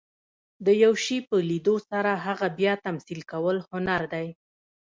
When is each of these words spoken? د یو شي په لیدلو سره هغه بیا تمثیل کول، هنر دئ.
د 0.65 0.67
یو 0.83 0.93
شي 1.03 1.17
په 1.27 1.35
لیدلو 1.49 1.75
سره 1.89 2.11
هغه 2.25 2.47
بیا 2.59 2.73
تمثیل 2.85 3.21
کول، 3.31 3.57
هنر 3.71 4.01
دئ. 4.13 4.27